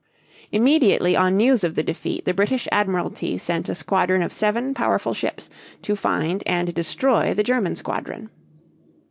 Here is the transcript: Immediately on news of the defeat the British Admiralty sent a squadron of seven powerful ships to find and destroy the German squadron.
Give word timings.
Immediately 0.51 1.15
on 1.15 1.37
news 1.37 1.63
of 1.63 1.75
the 1.75 1.83
defeat 1.83 2.25
the 2.25 2.33
British 2.33 2.67
Admiralty 2.71 3.37
sent 3.37 3.69
a 3.69 3.75
squadron 3.75 4.23
of 4.23 4.33
seven 4.33 4.73
powerful 4.73 5.13
ships 5.13 5.47
to 5.83 5.95
find 5.95 6.41
and 6.47 6.73
destroy 6.73 7.35
the 7.35 7.43
German 7.43 7.75
squadron. 7.75 8.31